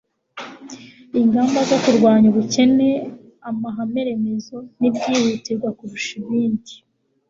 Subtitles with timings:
[1.19, 2.89] ingamba zo kurwanya ubukene
[3.49, 6.73] amahame remezo n'ibyihutirwa kurusha ibindi